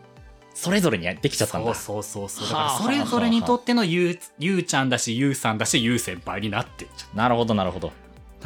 [0.53, 1.73] それぞれにできちゃったんだ。
[1.73, 2.49] そうそうそうそう。
[2.49, 2.77] だはあ。
[2.77, 7.91] からそれぞれにとってのゆうゆうちゃんだしゆうさんだしゆう先輩になってっちゃうなるほどなるほど。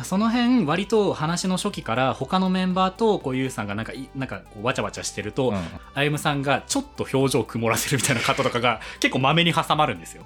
[0.03, 5.55] その辺割と話の初期から他のメンバーとこうゆうさんがなんかいなんかこうわちゃわちゃしてると、うん。
[5.95, 10.23] 歩夢さんがちょっと表情を曇らせるみたいな方とかが結構まめに挟まるんですよ。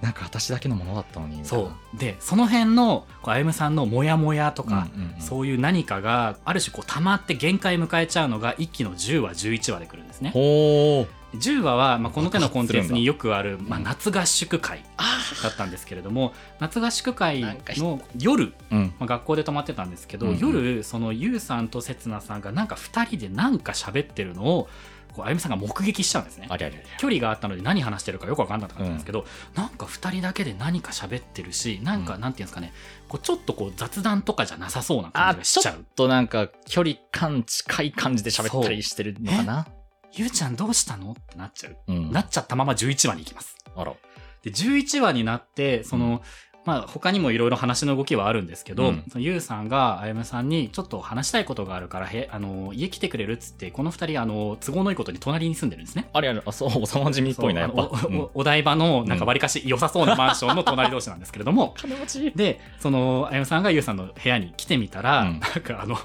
[0.00, 1.98] なんか私だけのものだったのにそう。
[1.98, 5.20] でその辺のこう歩夢さんのモヤモヤとか、うんうんうん。
[5.20, 10.30] そういう何かがある種こう溜まって限界迎えちゃうのが一期の10話11話で来るんですね。
[10.30, 11.36] ほう。
[11.36, 13.84] 10話は、まあ、この手のコンテンツによくある、まあ、うん。
[13.84, 18.94] 夏合宿会あだったんですけれども夏合宿会の夜、うん。
[18.98, 24.68] まあ、学校で泊まってたんですけど、うんうん夜そのゆうさんとせつなさんがなんか2人でなんか喋ってるのを
[25.16, 26.46] こうあゆみさんが目撃しちゃうんですね。
[26.50, 26.86] ありゃりゃり。
[26.98, 29.24] 距離があったので何話してるかよく分かんなかったんですけど、
[29.54, 32.20] なんか2人だけで何か喋ってるしなんかうん。
[32.20, 32.72] なんていうんですかね。
[33.08, 35.74] こうちょっとこう雑談とかじゃなさそうなあ感じがしちゃう。
[35.74, 39.66] ちょっとなんか距離感近い感じで喋ったりしてるのかな？
[40.12, 41.12] ゆうちゃんどうしたの？
[41.12, 42.12] ってなっちゃう、うん。
[42.12, 43.56] なっちゃったまま11話に行きます。
[43.74, 43.94] あら。
[44.42, 46.22] で11話になってその、
[46.66, 49.04] まあ他にもいろいろ話の動きはあるんですけど、うん。
[49.08, 56.10] そのゆうさんがあゆむさんにちょっと話したいことがあるからへあの家来てくれるっつってこの二人あの都合のいいことに隣に住んでるんですね。
[56.12, 57.82] ありゃりゃあそう幼馴染っぽいなやっぱ。
[57.82, 58.18] おうん。
[58.18, 61.74] おお台場のなんかわりかし良さそうなマンションの隣同士なんですけれども。
[61.76, 65.40] 金持ちでそのあゆむさんがゆうさんの部屋に来てみたら、うん。
[65.40, 65.96] なんかあの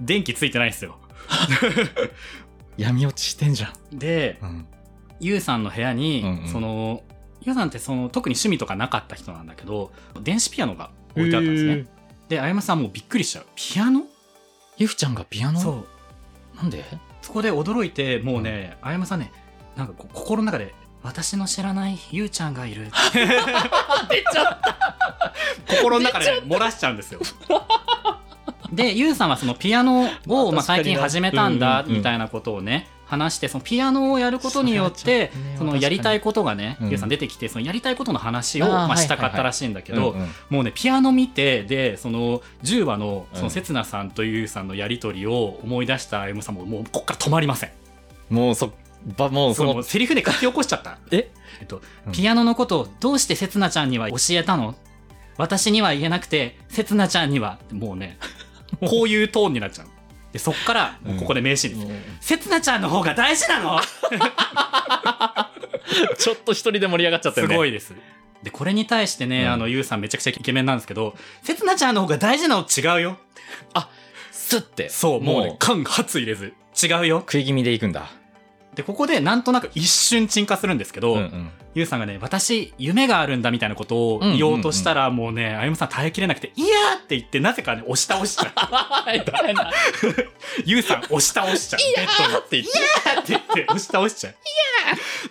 [0.00, 0.96] 電気ついてないんですよ。
[2.76, 3.98] 闇落ちしてんじゃん。
[3.98, 4.66] でうん。
[5.20, 6.48] ゆうさんの部屋に、うんうん。
[6.48, 7.02] その
[7.42, 11.86] ゆうさんってその特に趣味とかなかった人なんだけど電子ピアノが置いてあったんですね。
[12.28, 13.46] であゆむさんもうびっくりしちゃう。
[13.56, 14.02] ピアノ？
[14.76, 15.60] ゆふちゃんがピアノ？
[15.60, 16.56] そう。
[16.56, 16.84] なんで？
[17.22, 19.32] そこで驚いてもうね、あやまさんね
[19.76, 22.90] なんか心の中で私の知らないゆうちゃんがいる。
[23.14, 25.34] 出ちゃった。
[25.76, 27.20] 心の中で漏らしちゃうんですよ。
[28.72, 36.88] でゆうさんはそのピアノを、 まあ、最近始めたんだみたいなことをね話してそのピアノをやることによってそのやりたいことがね、うん。
[36.90, 40.14] ゆうさん出てきてそのやりたいことの話をまあ、はいしたかったらしいんだけど、
[40.48, 47.70] もうねピアノ見てでその10話のそのうん刹那さんとゆうさんのやり取りを思い出したあゆむさんももうこっから止まりません。
[48.28, 48.72] もうそ
[49.16, 50.98] ばもうそのうセリフで書き起こしちゃった。
[51.10, 51.30] え？
[51.60, 54.74] えっとうんピアノのことをどうしてせつなちゃんには教えたの？
[55.36, 58.18] 私には言えなくてせつなちゃんにはもうね
[58.86, 59.86] こういうトーンになっちゃう
[60.32, 63.80] でそっからもうここで名シーンです、せつなちゃんの方が大事なの。
[66.18, 67.54] ちょっと一人で盛り上がっちゃったすよね。
[67.54, 67.94] いごいです。
[68.42, 69.52] でこれに対してね、うん。
[69.52, 73.18] あのゆうさんめちゃくちゃイケメンなんですけどせつなちゃんの方が大事なの違うよ。
[74.50, 74.88] スッて。
[74.88, 75.56] そうもうねもう。
[75.58, 76.54] 間髪入れず。
[76.82, 77.20] 違うよ。
[77.20, 78.10] 食い気味でいくんだ
[78.74, 88.52] でここでなんとなく一瞬沈下するんですけど、うんうんゆうさんがね、私、夢があるんだみたいなことを言おうとしたら、もうね、あゆむさん耐えきれなくて、いやーって言って、なぜかね、押し倒しちゃう。
[90.66, 91.80] ゆうさん押し倒しちゃう。
[91.96, 92.38] ベッドに。
[92.38, 94.34] って言っていやーって言って、押し倒しちゃう。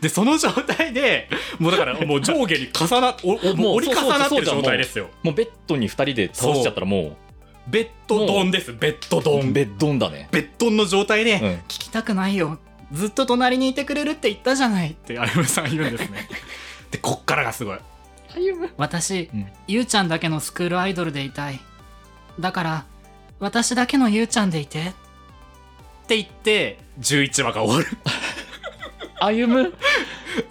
[0.01, 1.27] で、その状態で、
[1.59, 5.09] もうだから、もう上下に重な、おおもう折り重なってる状態ですよ。
[5.23, 7.17] もうベッドに二人で倒しちゃったらも
[7.67, 9.51] ベッドドンです、ベッドドン。
[9.51, 12.59] ベうベッドンだねッドンの状態で、うん聞きたくないよ。
[12.93, 16.27] ずっと隣にいてくれるって言ったじゃないって、あゆむさん言うんですね。
[16.91, 17.79] で、こっからがすごい。
[18.35, 21.59] 歩む私、うんゆうちゃんだけのスクールアイドルでいたい。
[22.39, 22.85] だから、
[23.39, 24.79] 私だけのゆうちゃんでいて。
[24.81, 24.83] っ
[26.07, 27.97] て言って、11話が終わる。
[29.21, 29.73] 歩む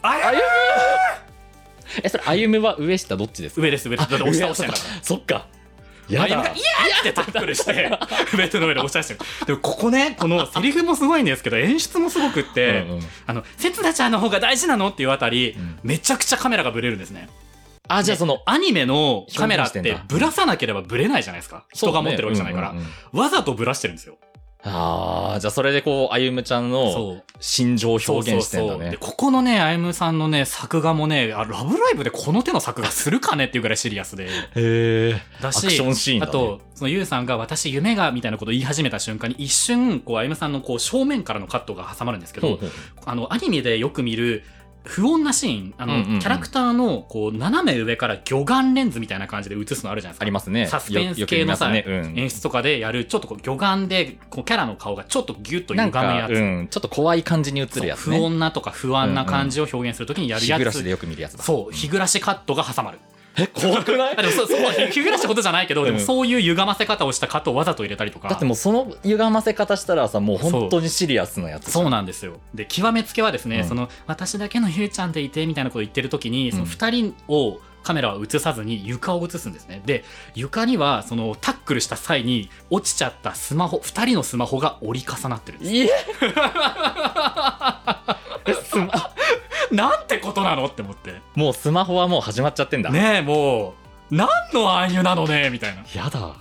[0.02, 0.42] 歩む
[2.02, 3.62] えそれ歩むは上下どっちですか？
[3.62, 4.10] 上です、上です。
[4.10, 5.02] だって押し倒してんだから。
[5.02, 5.46] そっか
[6.14, 6.50] やだいやー
[7.00, 7.90] ってタックルして、
[8.36, 9.46] ベッドの上で押し出してる。
[9.46, 17.28] でも、ここね、このセリフもすごいんですけど、演出もすごくって、うんうんあの、せつなちゃんの方が大事なのっていうあたり、うんめちゃくちゃカメラがブレるんですね。
[17.88, 21.64] あじゃあそのアニメのカメラってブラさなければブレないじゃないですか。
[21.72, 22.74] 人が持ってるわけじゃないから。
[23.12, 24.18] わざとブラしてるんですよ。
[24.64, 28.98] ああじゃあそれでこう歩夢ちゃんの心情を表現してんだそうそうそう。
[28.98, 34.24] ここのねあゆむさんのね作画もねあラブライブでこの手の作画するかねっていうぐらいシリアスで。
[34.24, 42.70] へえだしアクションシーンだ、ね、あと、そのゆうさんが私夢がみたいなことを言い始めた瞬間に一瞬、こう、あゆむさんのこう正面からのカットが挟まるんですけど、ほうほう。
[43.04, 44.42] あの、アニメでよく見る
[44.88, 46.18] 不穏なシーン、あの、うんうんうん。
[46.18, 50.22] キャラクターのこう、斜め上から魚眼レンズみたいな感じで映すのあるじゃないですか。
[50.22, 50.66] ありますね。
[50.66, 51.84] サスペンス系のさね。
[51.86, 52.18] うん。
[52.18, 56.32] 演出とかでやる、ちょっとこう魚眼で、こう、キャラの顔がちょっとギュッと歪むやつ。
[56.32, 58.18] うん、ちょっと怖い感じに映るやつね。
[58.18, 60.58] 不穏なとか不安な感じを表現するときにやるやつ。
[60.58, 61.44] 日暮らしでよく見るやつだ。
[61.44, 62.98] そう、日暮らしカットが挟まる。
[63.54, 64.14] 怖くない？
[64.18, 64.60] あでもそう、そう、
[64.90, 68.28] 日暮らしほどじゃないけど、でもうんそういう歪ませ方をしたカットをわざと入れたりとか。
[68.28, 72.40] だってもうその歪ませ方したらさもう本当にシリアスなやつそうなんですよ。
[72.54, 79.80] で、極めつけはですね、うんその、私だけのゆうちゃんでいて、みたいなことを言ってる時に、んその二人を、カメラは映さずに床を映すんですね。
[79.86, 85.72] で、床には、その、タックルした際に落ちちゃったスマホ、二人のスマホが折り重なってるんです。
[85.72, 85.88] いえ？
[89.72, 91.14] なんてことなのって思って。
[91.34, 92.90] もうスマホはもう始まっちゃってんだ。
[92.90, 93.74] ねえ、も
[94.10, 95.82] う、何の暗喩なのね、みたいな。
[95.82, 96.36] っやだ。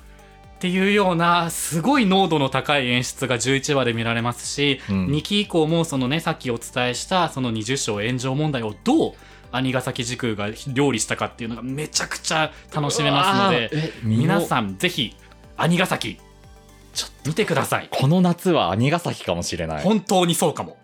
[0.59, 5.05] ていうような、すごい濃度の高い演出が11話で見られますし、うん。
[5.07, 9.13] 2期以降もそのねさっきお伝えしたその20章炎上問題をどう
[9.51, 15.15] 兄ヶ崎時空が料理したかっていうのがめちゃくちゃ楽しめますのでえ皆んさんぜひ
[15.55, 16.19] 兄ヶ崎
[16.93, 17.89] ちょっと見てください。
[17.91, 19.83] この夏は兄ヶ崎かもしれない。
[19.83, 20.77] 本当にそうかも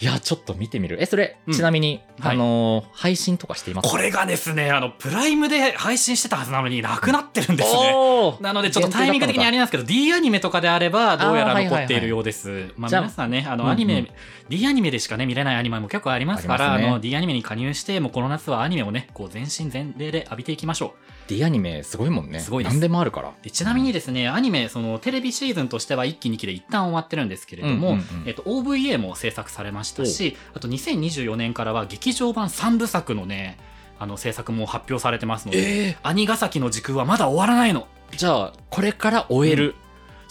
[0.00, 1.00] いやちょっと見てみる。
[1.00, 1.54] えそれ、うん。
[1.54, 2.34] ちなみに、はい。
[2.34, 3.88] あのー配信とかしています？
[3.88, 7.92] これがですねあのプライムで配信してたはずなのになくなってるんですね。
[7.94, 8.42] おー。
[8.42, 12.72] なのでちょっとタイミング的にありますけど D アニメとかであればどうやら残っているようです。
[12.76, 13.72] まあじゃあ皆さんねあのうんうん。
[13.72, 14.10] アニメ、
[14.48, 16.90] D アニメでしかね見れないアニメも結構ありますからあありますね。
[16.94, 21.21] の D アニメに加入してもうこの夏はアニメをねこう全身全霊で浴びていきましょう。
[21.32, 22.40] D アニメすごいもんね。
[22.40, 22.72] すごいです。
[22.72, 23.32] 何でもあるから。
[23.42, 28.28] でちなみにですね、アニメ、そのテレビシーズンとしては1期2期で一旦終わってるんですけれども、うんうんうん。
[28.28, 33.58] えっと、OVA も制作されましたし、あと2024年からは劇場版3部作のね、
[33.98, 37.86] あの制作も発表されてますので、え兄ヶ崎の時空はまだ終わらないの。
[38.10, 39.74] ー、じゃあこれから終える、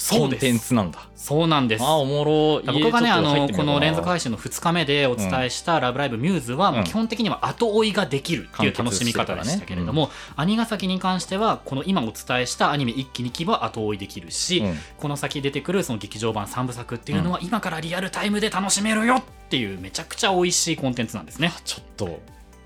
[0.10, 1.08] コンテンツなんだ。
[1.16, 1.84] そうなんです。
[1.84, 2.62] あーおもろ。
[2.74, 14.78] 僕がね、家あの、この連続配信の2日目でお伝えしたラブライブミューズは、もう基本的には後追いができるっていう楽しみ方でしたけれども、兄ヶ崎に関しては、この今お伝えしたアニメ1期2期は後追いできるし、うん。
[14.98, 21.52] この先出てくるその劇場版3部作っていうのは今からリアルタイムで楽しめるよっていうめちゃくちゃ美味しいコンテンツなんですね。
[21.66, 22.20] ちょっと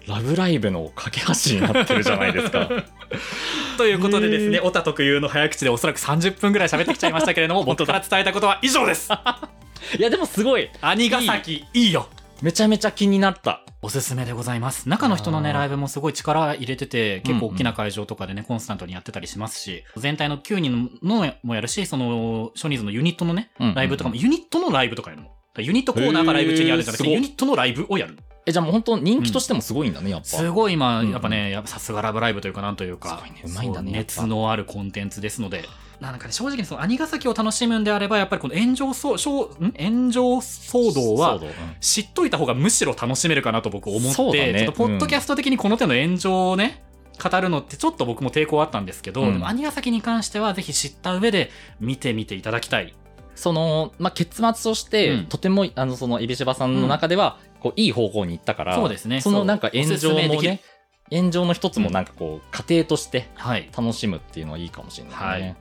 [0.08, 2.70] ラブライブの架け橋になってるじゃないですか。
[3.78, 9.10] ということでですね、オタ特有の早口でおそらく30分ぐらい喋ってきちゃいましたけれども、 僕から伝えたことは以上です。
[9.98, 10.70] いやでもすごい。
[10.82, 11.92] 兄ヶ崎いい。
[11.92, 12.10] よ。
[12.42, 13.62] めちゃめちゃ気になった。
[13.82, 14.90] おすすめでございます。
[14.90, 23.76] 中の人のね、ライブもすごい力入れてて、結構うんうん大きな会場とかでね、コンスタントにやってたりしますし、全体の9人のもやるし、その、ショニーズのユニットのね、うんうんうん。
[23.76, 25.30] ライブとかも、ユニットのライブとかやるの。
[25.60, 28.18] ユニットコーナーがライブ中にあるんじゃなくて、ユニットのライブをやる。
[28.48, 30.26] えじゃあもう本当人気としてもすごいんだね、やっぱ。
[30.26, 31.12] すごい今、うんうん。
[31.14, 35.66] やっぱね、やっぱさすがラブライブというかなんというか、すごいねうまいんだね熱のあるコンテンツですので、
[36.00, 39.74] なんかね、正直にその兄ヶ崎を楽しむんであれば、やっぱりこの炎上そう、しょうん？
[39.80, 41.40] 炎上騒動は
[41.80, 44.60] 知っといた方がむしろ楽しめるかなと僕思って、ね。
[44.60, 46.84] ちょっとポッドキャスト的にこの手の炎上をね、
[47.24, 49.34] 語るのってちょっと僕も抵抗あったんですけど、うん。
[49.34, 52.94] でも兄ヶ崎に関してはぜひ知った上で見てみていただきたい。
[53.36, 55.26] その、まあ、結末として、うん。
[55.26, 59.22] とてもあのその ibi 柴さんの中では、こういい方向に行ったからそうですね。
[59.22, 60.62] そのなんか炎上もね
[61.10, 63.70] 炎上の一つもなんかこう、家庭としてはい。
[63.76, 65.56] 楽しむっていうのはいいかもしれないね、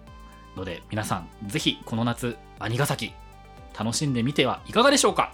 [0.55, 3.14] ので、皆さん、ぜひこの夏、兄ヶ崎、
[3.79, 5.33] 楽しんでみてはいかがでしょうか？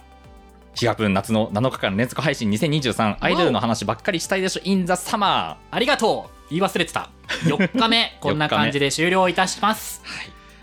[0.73, 6.49] 日が分夏の7日間連続配信2023アイドルの話ばっかりしたいでしょ in the summer ありがとう。
[6.49, 7.09] 言い忘れてた。
[7.43, 10.01] 4日目、 こんな感じで終了いたします。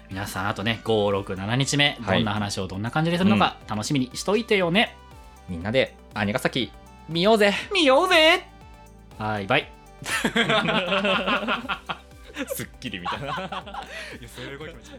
[0.09, 2.19] 皆さん、あとね、5、6、7日目、はい。
[2.21, 4.97] どんな話をどんな感じでするのか、楽しみにしといてよね。
[5.49, 6.71] みんなで兄ヶ崎
[7.09, 8.45] 見ようぜ見ようぜ
[9.19, 9.73] はい、バイ。
[12.47, 13.83] すっきりみたいな
[14.29, 14.99] すごい気持ちいい。